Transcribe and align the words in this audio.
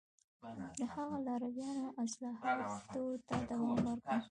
د 0.77 0.79
هغه 0.93 1.17
لارویانو 1.25 1.85
اصلاحاتو 2.03 3.03
ته 3.27 3.35
دوام 3.49 3.79
ورکړ 3.89 4.17